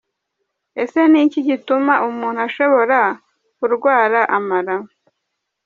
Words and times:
Ese 0.81 0.99
ni 1.07 1.19
iki 1.25 1.39
gituma 1.47 1.93
umuntu 2.09 2.39
ashobora 2.47 2.99
kurwara 3.57 4.21
amara?. 4.37 4.75